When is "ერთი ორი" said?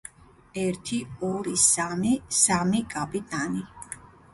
0.61-1.55